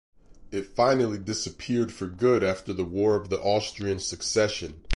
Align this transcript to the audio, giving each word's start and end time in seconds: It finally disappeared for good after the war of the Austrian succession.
It 0.49 0.65
finally 0.65 1.19
disappeared 1.19 1.91
for 1.91 2.07
good 2.07 2.43
after 2.43 2.73
the 2.73 2.83
war 2.83 3.15
of 3.15 3.29
the 3.29 3.39
Austrian 3.39 3.99
succession. 3.99 4.83